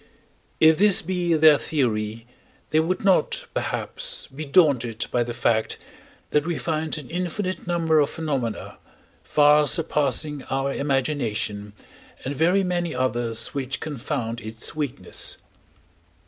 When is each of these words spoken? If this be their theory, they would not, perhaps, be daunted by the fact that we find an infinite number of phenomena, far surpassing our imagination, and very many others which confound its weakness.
If 0.59 0.79
this 0.79 1.03
be 1.03 1.35
their 1.35 1.59
theory, 1.59 2.25
they 2.71 2.79
would 2.79 3.05
not, 3.05 3.45
perhaps, 3.53 4.25
be 4.25 4.45
daunted 4.45 5.05
by 5.11 5.21
the 5.21 5.31
fact 5.31 5.77
that 6.31 6.43
we 6.43 6.57
find 6.57 6.97
an 6.97 7.07
infinite 7.11 7.67
number 7.67 7.99
of 7.99 8.09
phenomena, 8.09 8.79
far 9.23 9.67
surpassing 9.67 10.41
our 10.49 10.73
imagination, 10.73 11.73
and 12.25 12.33
very 12.35 12.63
many 12.63 12.95
others 12.95 13.49
which 13.49 13.79
confound 13.79 14.41
its 14.41 14.73
weakness. 14.75 15.37